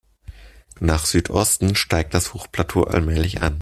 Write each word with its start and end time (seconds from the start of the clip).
Nach 0.79 1.05
Südosten 1.05 1.75
steigt 1.75 2.15
das 2.15 2.33
Hochplateau 2.33 2.81
allmählich 2.85 3.43
an. 3.43 3.59